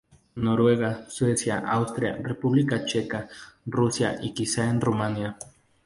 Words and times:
En 0.35 0.43
Noruega, 0.45 1.05
Suecia, 1.09 1.59
Austria, 1.59 2.17
República 2.19 2.83
Checa, 2.85 3.29
Rusia 3.67 4.17
y 4.19 4.33
quizá 4.33 4.67
en 4.67 4.81
Rumanía. 4.81 5.37